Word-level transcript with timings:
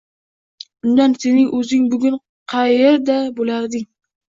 Unda 0.87 1.05
sening 1.25 1.51
o‘zing 1.59 1.85
bugun 1.93 2.19
qaerda 2.55 3.21
bo‘larding? 3.39 3.89